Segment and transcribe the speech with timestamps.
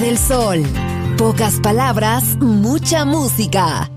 [0.00, 0.62] Del sol.
[1.18, 3.90] Pocas palabras, mucha música.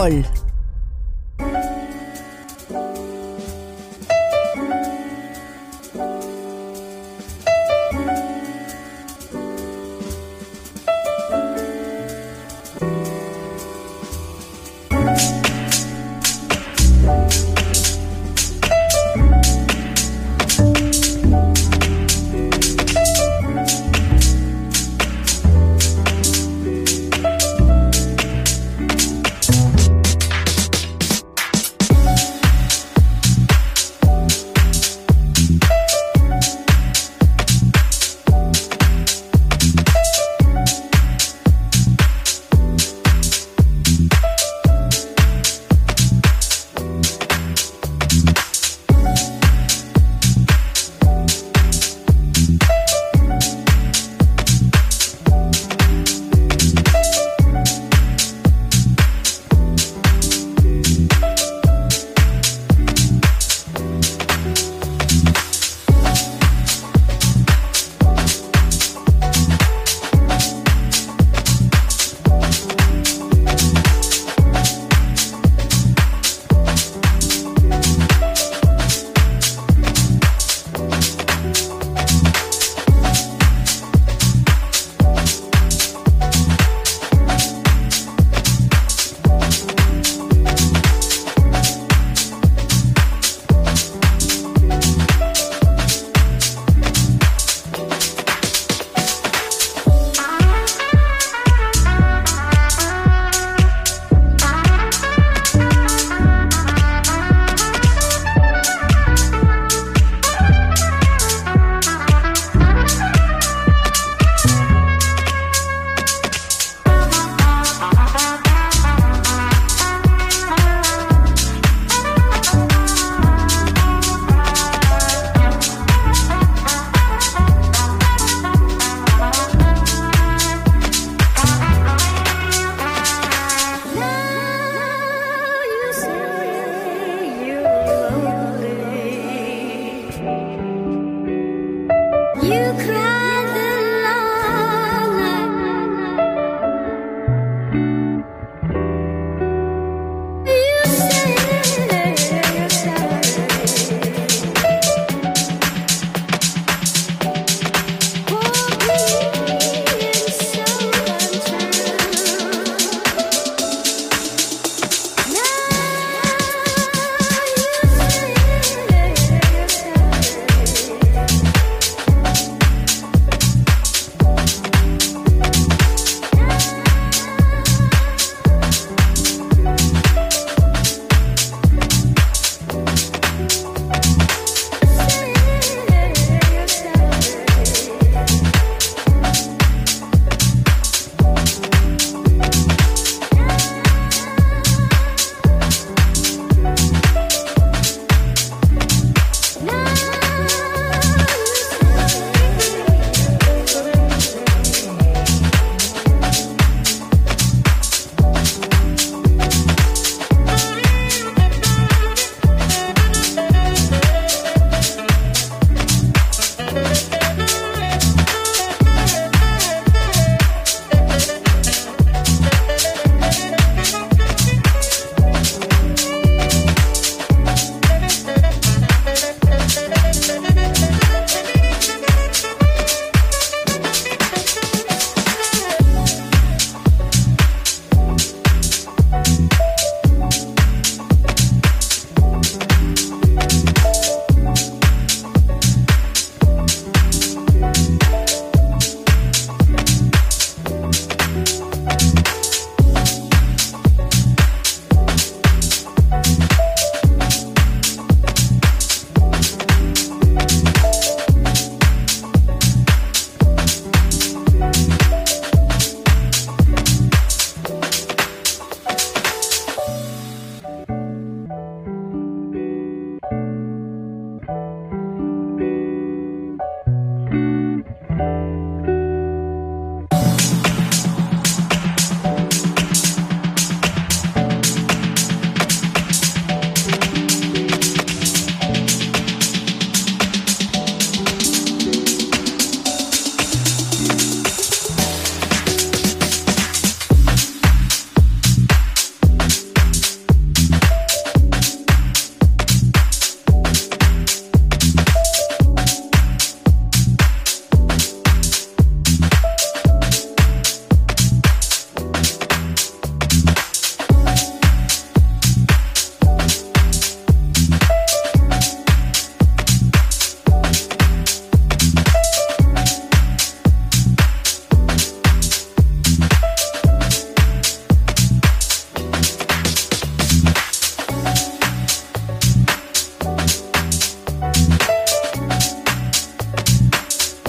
[0.00, 0.29] Sol.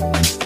[0.02, 0.41] Bye.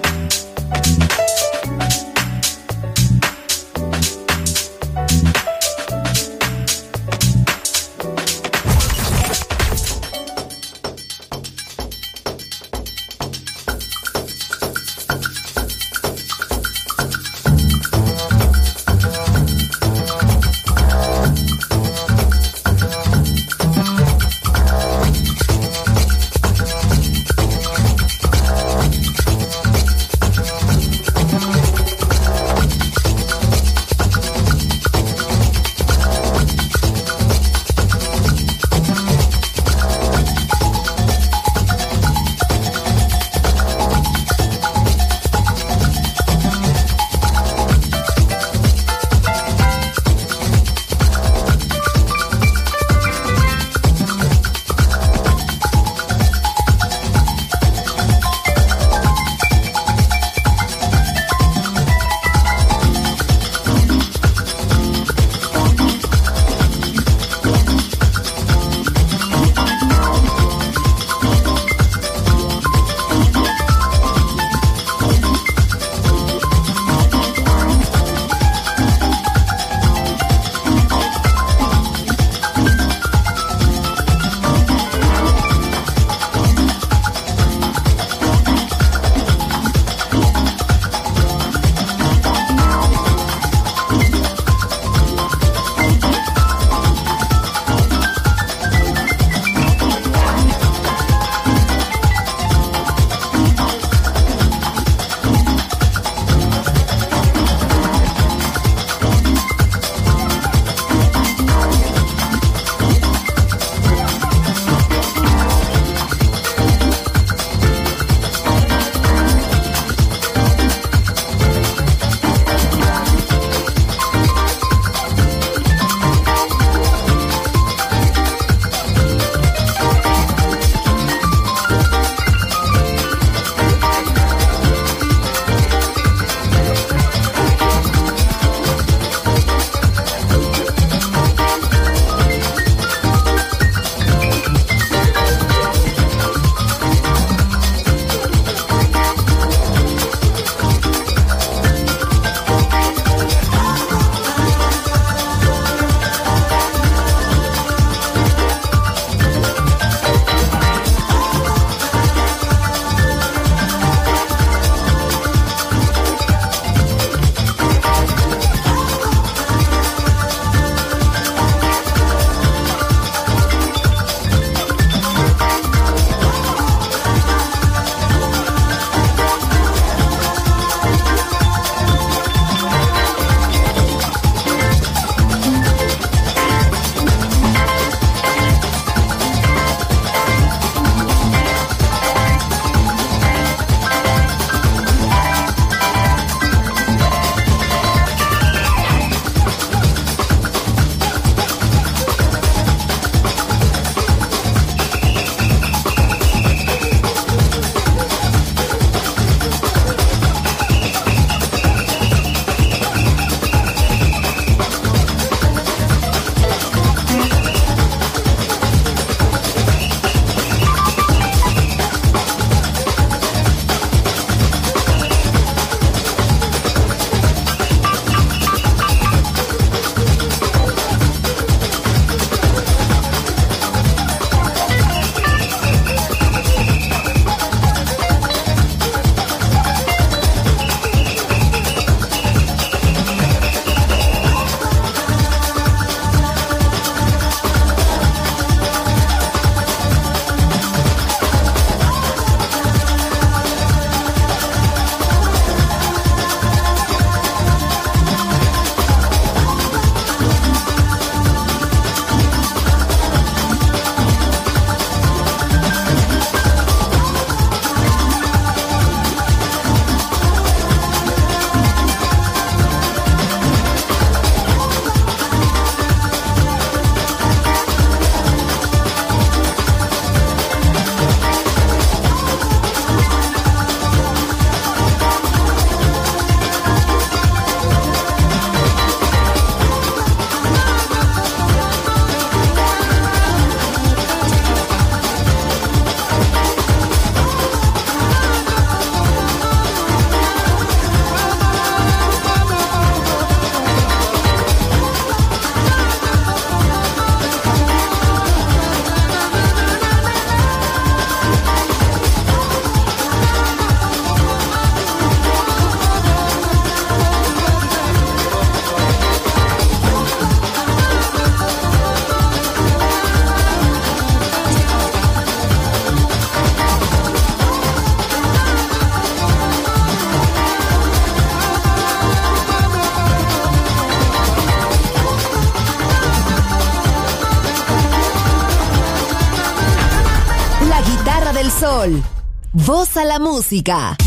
[342.54, 343.98] Voz a la música.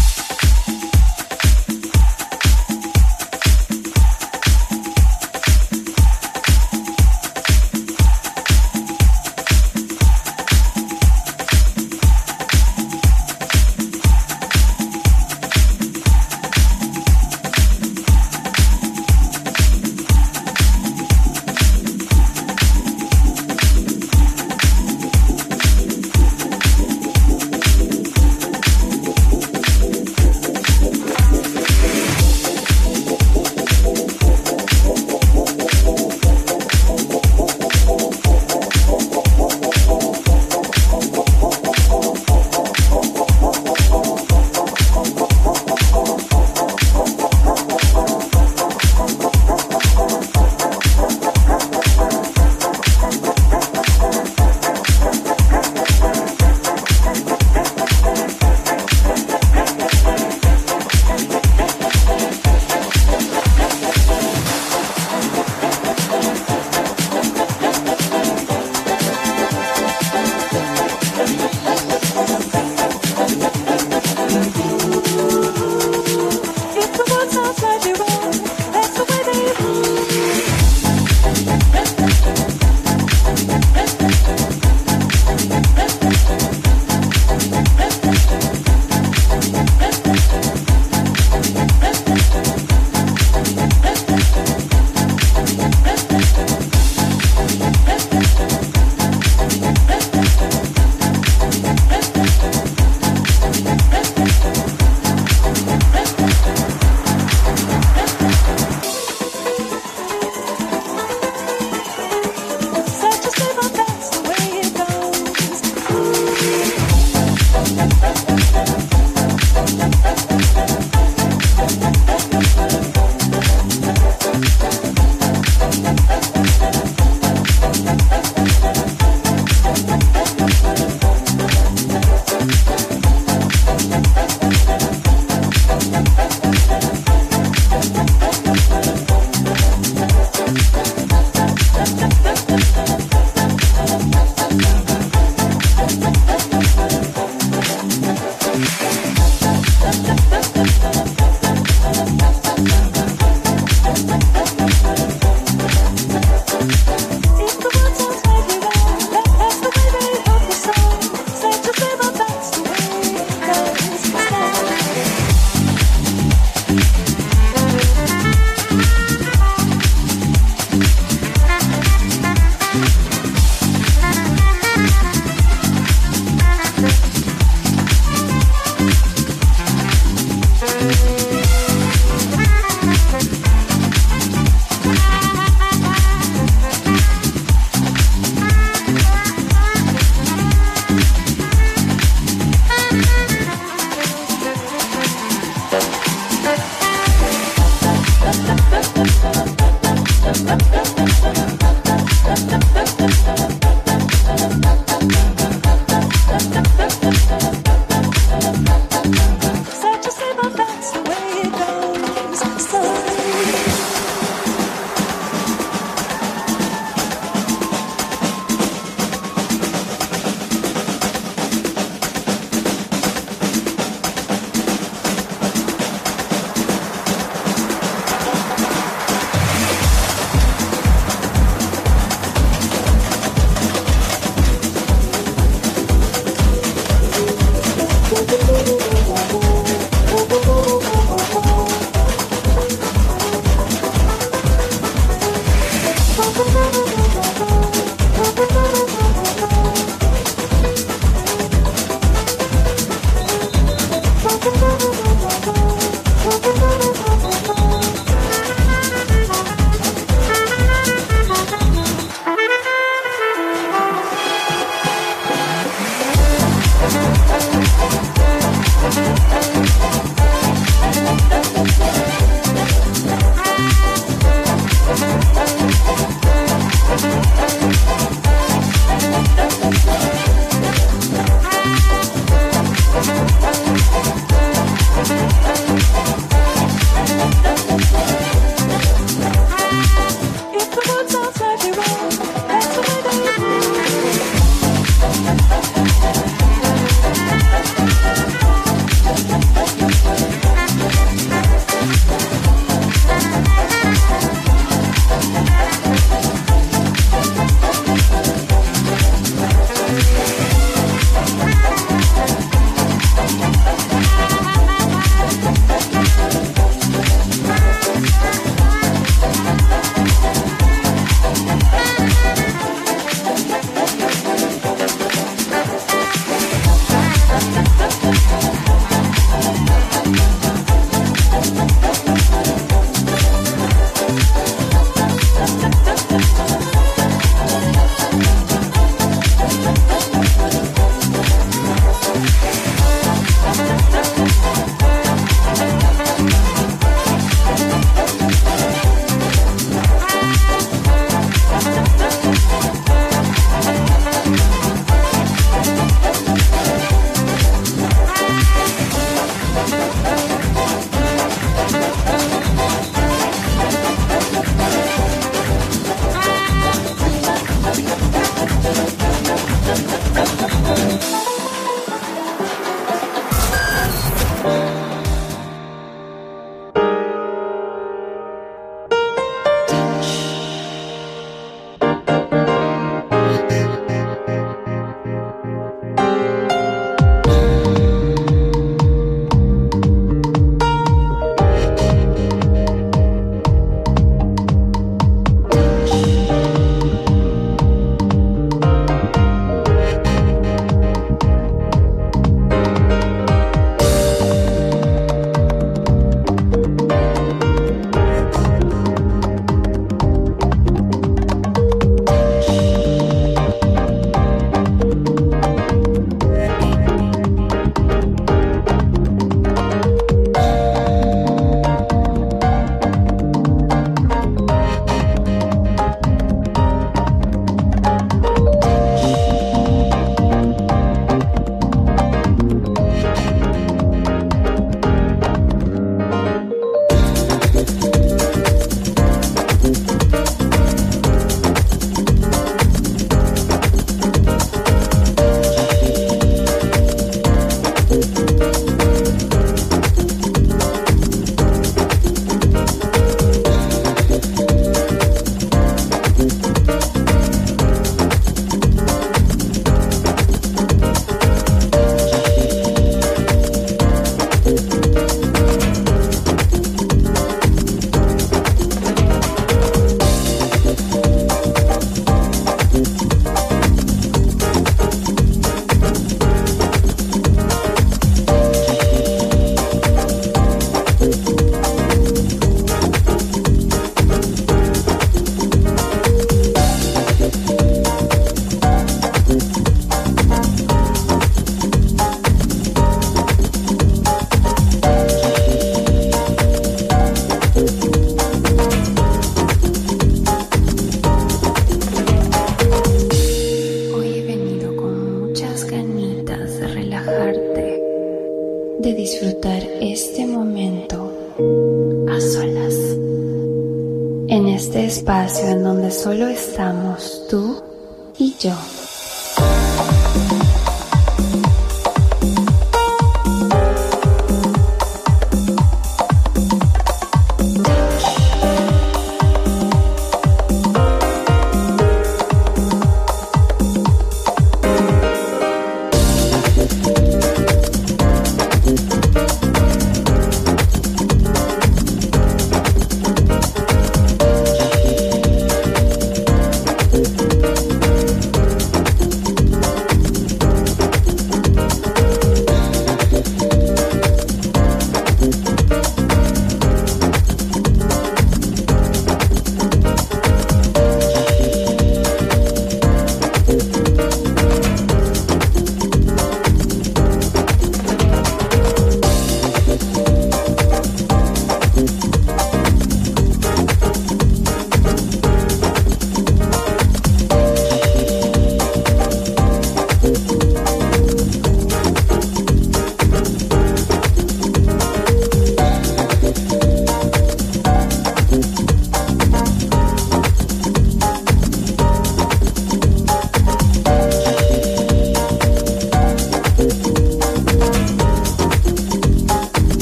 [200.30, 200.58] Thank